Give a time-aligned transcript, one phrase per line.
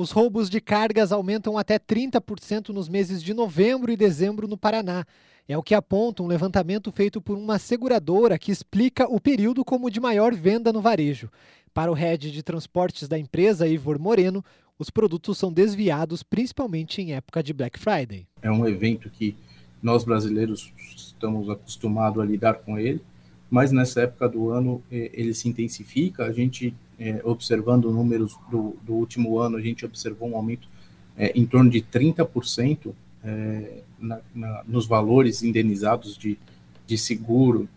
[0.00, 5.04] Os roubos de cargas aumentam até 30% nos meses de novembro e dezembro no Paraná.
[5.46, 9.90] É o que aponta um levantamento feito por uma seguradora que explica o período como
[9.90, 11.28] de maior venda no varejo.
[11.74, 14.42] Para o head de transportes da empresa, Ivor Moreno,
[14.78, 18.26] os produtos são desviados principalmente em época de Black Friday.
[18.40, 19.36] É um evento que
[19.82, 23.02] nós brasileiros estamos acostumados a lidar com ele,
[23.50, 26.24] mas nessa época do ano eh, ele se intensifica.
[26.24, 30.68] A gente, é, observando números do, do, último ano, a gente observou um aumento
[31.16, 32.92] é, em torno de 30%
[33.24, 36.38] é, na, na, nos valores indenizados de,
[36.86, 37.68] de seguro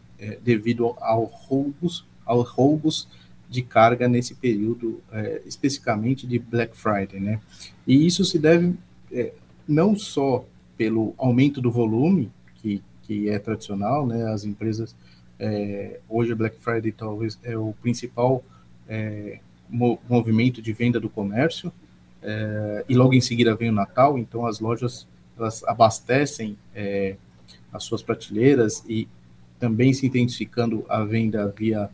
[0.41, 3.09] devido ao roubos, aos roubos
[3.50, 5.02] de carga nesse período,
[5.45, 7.42] especificamente de Black Friday, né?
[7.86, 8.73] E isso se deve
[9.67, 10.45] não só
[10.78, 14.31] pelo aumento do volume, que, que é tradicional, né?
[14.31, 14.95] As empresas
[15.38, 18.42] é, hoje Black Friday talvez é o principal
[18.88, 21.72] é, mo movimento de venda do comércio
[22.22, 27.16] é, e logo em seguida vem o Natal, então as lojas elas abastecem é,
[27.72, 29.08] as suas prateleiras e
[29.59, 31.90] também se intensificando a venda via,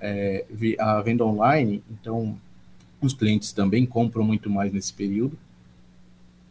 [0.00, 2.38] é, via a venda online, então
[3.00, 5.38] os clientes também compram muito mais nesse período.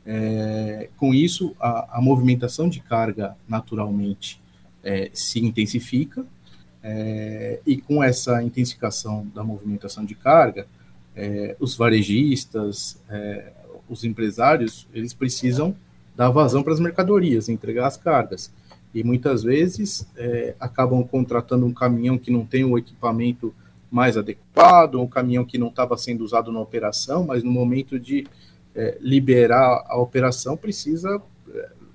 [0.05, 4.41] É, com isso, a, a, movimentação de carga naturalmente
[4.83, 6.25] é, se intensifica,
[6.83, 10.67] é, e com essa intensificação da movimentação de carga,
[11.15, 13.51] é, os varejistas, é,
[13.89, 15.75] os empresários, eles precisam
[16.15, 18.51] dar vazão para as mercadorias, entregar as cargas.
[18.93, 23.53] E muitas vezes é, acabam contratando um caminhão que não tem o equipamento
[23.91, 28.25] mais adequado, um caminhão que não estava sendo usado na operação, mas no momento de
[28.75, 31.21] é, liberar a operação precisa,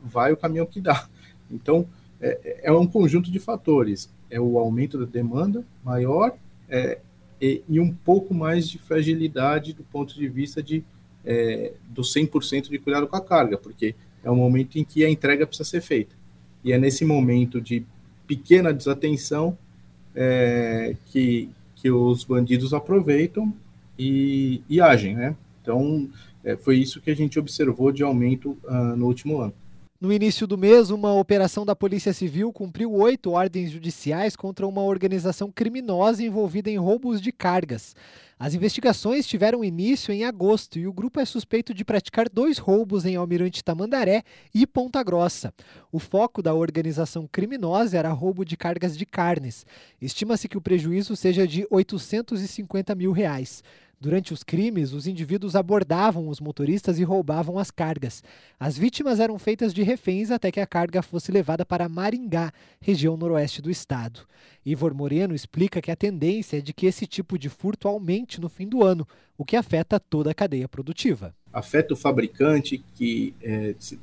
[0.03, 1.09] vai o caminhão que dá.
[1.51, 1.87] Então,
[2.21, 4.11] é, é um conjunto de fatores.
[4.35, 6.35] É o aumento da demanda maior
[6.69, 6.99] é,
[7.41, 10.83] e, e, um pouco mais de fragilidade do ponto de vista de,
[11.25, 15.11] é, do 100% de cuidado com a carga, porque é o momento em que a
[15.11, 16.17] entrega precisa ser feita.
[16.65, 17.85] E é nesse momento de
[18.27, 19.57] pequena desatenção
[20.15, 23.53] é, que, que os bandidos aproveitam
[23.99, 25.37] e, e agem, né?
[25.63, 26.09] Então,
[26.43, 29.55] é, foi isso que a gente observou de aumento uh, no último ano.
[30.01, 34.83] No início do mês, uma operação da Polícia Civil cumpriu oito ordens judiciais contra uma
[34.83, 37.95] organização criminosa envolvida em roubos de cargas.
[38.37, 43.07] As investigações tiveram início em agosto e o grupo é suspeito de praticar dois roubos
[43.07, 45.55] em Almirante Tamandaré e Ponta Grossa.
[45.93, 49.65] O foco da organização criminosa era roubo de cargas de carnes.
[50.03, 53.63] Estima-se que o prejuízo seja de 850 mil reais.
[54.01, 58.23] Durante os crimes, os indivíduos abordavam os motoristas e roubavam as cargas.
[58.59, 63.17] As vítimas eram feitas de reféns até que a carga fosse levada para Maringá, região
[63.17, 64.21] noroeste do estado.
[64.65, 68.49] Ivor Moreno explica que a tendência é de que esse tipo de furto aumente no
[68.49, 69.07] fim do ano,
[69.39, 71.35] o que afeta toda a cadeia produtiva.
[71.53, 73.99] Afeta o fabricante que, é, se,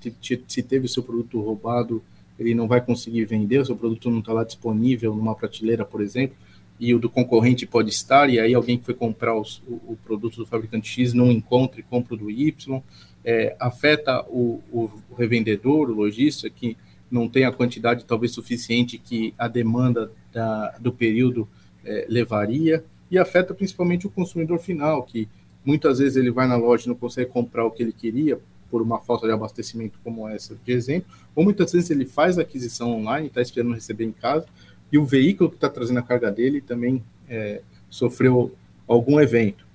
[0.47, 2.03] se teve o seu produto roubado,
[2.39, 6.01] ele não vai conseguir vender, o seu produto não está lá disponível numa prateleira, por
[6.01, 6.35] exemplo
[6.81, 9.97] e o do concorrente pode estar, e aí alguém que foi comprar os, o, o,
[10.03, 12.81] produto do fabricante X não encontra e compra o do Y,
[13.23, 16.75] é, afeta o, o, revendedor, o lojista, que
[17.09, 21.47] não tem a quantidade talvez suficiente que a demanda da, do período
[21.85, 25.29] é, levaria, e afeta principalmente o consumidor final, que
[25.63, 28.39] muitas vezes ele vai na loja e não consegue comprar o que ele queria
[28.71, 32.41] por uma falta de abastecimento como essa de exemplo, ou muitas vezes ele faz a
[32.41, 34.47] aquisição online, está esperando receber em casa,
[34.91, 38.51] e o veículo que está trazendo a carga dele também é, sofreu
[38.87, 39.65] algum evento.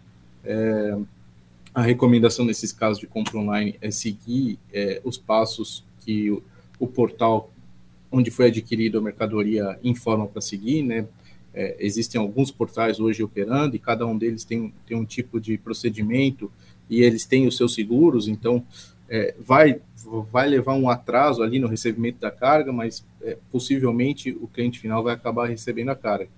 [0.45, 0.99] É,
[1.75, 6.43] a recomendação nesses casos de compra online é seguir é, os passos que o,
[6.79, 7.51] o, portal
[8.11, 11.07] onde foi adquirido a mercadoria informa para seguir, né?
[11.53, 15.57] É, existem alguns portais hoje operando e cada um deles tem, tem um tipo de
[15.57, 16.53] procedimento
[16.89, 18.65] e eles têm os seus seguros, então
[19.09, 19.81] é, vai,
[20.33, 25.03] vai levar um atraso ali no recebimento da carga, mas é, possivelmente o cliente final
[25.03, 26.29] vai acabar recebendo a carga.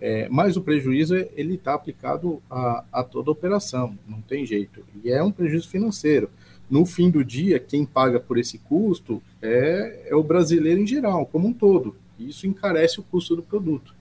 [0.00, 4.84] É, mas o prejuízo ele está aplicado a, a, toda a operação, não tem jeito.
[5.02, 6.30] E é um prejuízo financeiro.
[6.70, 11.26] No fim do dia, quem paga por esse custo é, é o brasileiro em geral,
[11.26, 11.96] como um todo.
[12.18, 13.94] Isso encarece o custo do produto.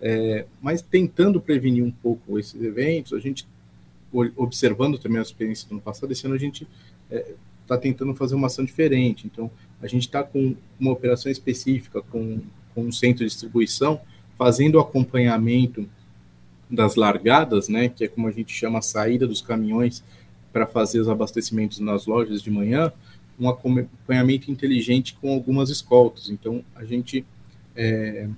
[0.00, 3.46] É, mas tentando prevenir um pouco esses eventos, a gente
[4.36, 6.66] observando também a experiência do ano passado, esse ano a gente
[7.10, 7.34] é,
[7.70, 9.26] está tentando fazer uma ação diferente.
[9.26, 9.50] Então,
[9.80, 12.40] a gente está com uma operação específica, com,
[12.74, 14.00] com um centro de distribuição,
[14.36, 15.88] fazendo o acompanhamento
[16.68, 20.04] das largadas, né, que é como a gente chama a saída dos caminhões
[20.52, 22.92] para fazer os abastecimentos nas lojas de manhã,
[23.38, 26.28] um acompanhamento inteligente com algumas escoltas.
[26.28, 27.24] Então, a gente
[27.74, 28.28] é,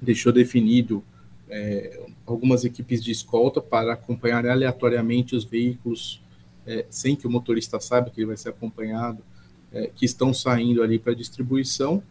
[0.00, 1.04] deixou definido
[1.48, 6.23] é, algumas equipes de escolta para acompanhar aleatoriamente os veículos
[6.66, 9.22] é, sem que o motorista saiba que ele vai ser acompanhado,
[9.72, 12.02] é, que estão saindo ali para distribuição,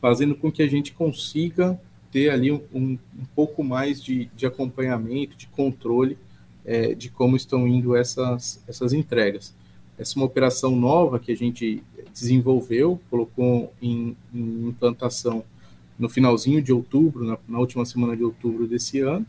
[0.00, 2.98] fazendo com que a gente consiga ter ali um, um,
[3.34, 6.16] pouco mais de, de, acompanhamento, de controle
[6.64, 9.54] é, de como estão indo essas, essas entregas.
[9.98, 11.82] Essa é uma operação nova que a gente
[12.12, 15.44] desenvolveu, colocou em, em implantação
[15.98, 19.26] no finalzinho de outubro, na, na, última semana de outubro desse ano,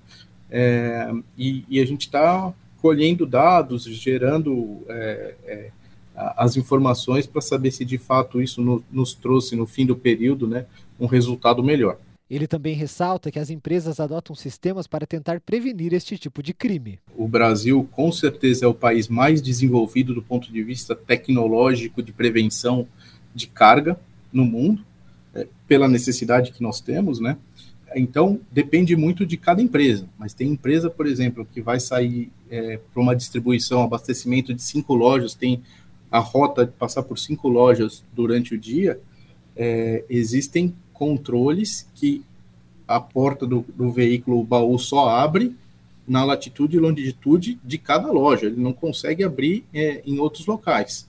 [0.49, 2.53] é, e, e, a gente está
[2.87, 5.71] colhendo dados, gerando é, é,
[6.15, 10.47] as informações para saber se de fato isso no, nos trouxe no fim do período
[10.47, 10.65] né,
[10.97, 11.97] um resultado melhor.
[12.29, 16.97] Ele também ressalta que as empresas adotam sistemas para tentar prevenir este tipo de crime.
[17.13, 22.13] O Brasil, com certeza, é o país mais desenvolvido do ponto de vista tecnológico de
[22.13, 22.87] prevenção
[23.35, 23.99] de carga
[24.31, 24.81] no mundo,
[25.35, 27.37] é, pela necessidade que nós temos, né?
[27.95, 32.79] Então, depende muito de cada empresa, mas tem empresa, por exemplo, que vai sair é,
[32.93, 35.63] para uma distribuição, abastecimento de cinco lojas, tem
[36.11, 38.99] a rota de passar por cinco lojas durante o dia,
[39.55, 42.23] é, existem controles que
[42.87, 45.55] a porta do, do veículo, o baú só abre
[46.07, 51.07] na latitude e longitude de cada loja, ele não consegue abrir é, em outros locais.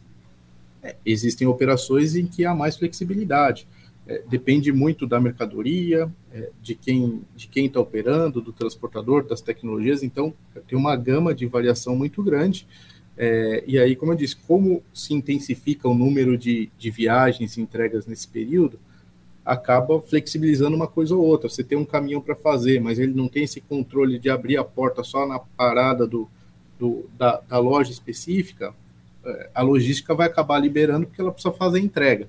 [0.82, 3.66] É, existem operações em que há mais flexibilidade.
[4.08, 9.43] É, depende muito da mercadoria, é, de quem de quem está operando, do transportador, das
[9.43, 10.02] tecnologias.
[10.02, 10.32] Então,
[10.66, 12.66] tem uma gama de variação muito grande.
[13.19, 17.60] É, e aí, como eu disse, como se intensifica o número de, de viagens e
[17.60, 18.81] entregas nesse período,
[19.44, 21.49] acaba flexibilizando uma coisa ou outra.
[21.49, 24.64] Você tem um caminhão para fazer, mas ele não tem esse controle de abrir a
[24.64, 26.28] porta só na parada do,
[26.78, 28.75] do da, da, loja específica,
[29.25, 32.28] é, a logística vai acabar liberando porque ela precisa fazer a entrega.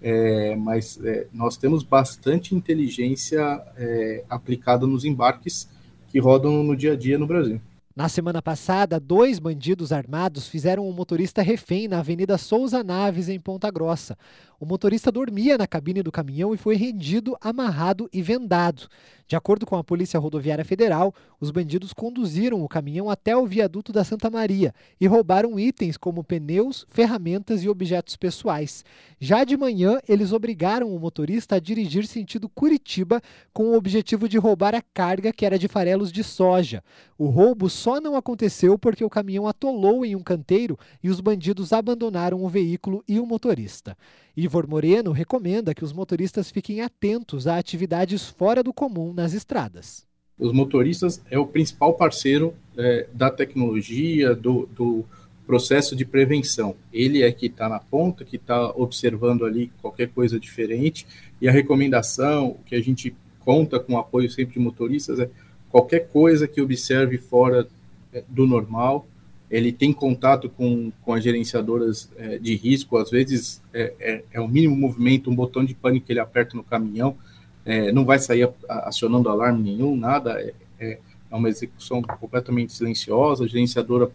[0.00, 3.40] É, mas é, nós temos bastante inteligência
[3.76, 5.68] é, aplicada nos embarques
[6.08, 7.60] que rodam no dia a dia no Brasil.
[7.98, 13.40] Na semana passada, dois bandidos armados fizeram um motorista refém na Avenida Souza Naves, em
[13.40, 14.16] Ponta Grossa.
[14.60, 18.86] O motorista dormia na cabine do caminhão e foi rendido, amarrado e vendado.
[19.28, 23.92] De acordo com a Polícia Rodoviária Federal, os bandidos conduziram o caminhão até o viaduto
[23.92, 28.86] da Santa Maria e roubaram itens como pneus, ferramentas e objetos pessoais.
[29.20, 33.20] Já de manhã, eles obrigaram o motorista a dirigir sentido Curitiba
[33.52, 36.82] com o objetivo de roubar a carga que era de farelos de soja.
[37.18, 41.74] O roubo só não aconteceu porque o caminhão atolou em um canteiro e os bandidos
[41.74, 43.94] abandonaram o veículo e o motorista.
[44.40, 50.06] Ivor Moreno recomenda que os motoristas fiquem atentos a atividades fora do comum nas estradas.
[50.38, 55.04] Os motoristas é o principal parceiro é, da tecnologia, do, do,
[55.44, 56.76] processo de prevenção.
[56.92, 61.06] Ele é que está na ponta, que está observando ali qualquer coisa diferente,
[61.40, 65.30] e a recomendação que a gente conta com o apoio sempre de motoristas é
[65.70, 67.66] qualquer coisa que observe fora
[68.12, 69.08] é, do normal,
[69.50, 74.40] ele tem contato com, com as gerenciadoras é, de risco, às vezes é, é, é,
[74.40, 77.16] o mínimo movimento, um botão de pânico que ele aperta no caminhão,
[77.64, 80.98] é, não vai sair acionando alarme nenhum, nada, é, é,
[81.30, 84.10] é uma execução completamente silenciosa, a gerenciadora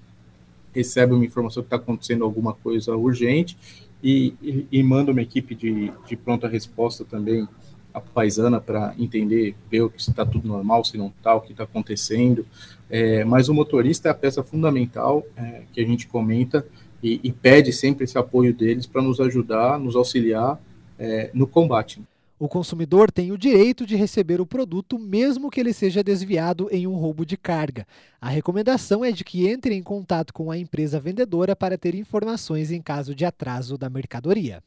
[0.73, 3.57] recebe uma informação que está acontecendo alguma coisa urgente
[4.01, 7.47] e, e, e manda uma equipe de, de pronta resposta também
[7.93, 11.63] a paisana para entender, ver se está tudo normal, se não está, o que está
[11.63, 12.45] acontecendo.
[12.95, 16.63] É, mas o motorista é a peça fundamental é, que a gente comenta
[17.01, 20.61] e, e, pede sempre esse apoio deles para nos ajudar, nos auxiliar
[20.99, 22.03] é, no combate.
[22.37, 26.85] O consumidor tem o direito de receber o produto mesmo que ele seja desviado em
[26.85, 27.87] um roubo de carga.
[28.21, 32.69] A recomendação é de que entre em contato com a empresa vendedora para ter informações
[32.69, 34.61] em caso de atraso da mercadoria.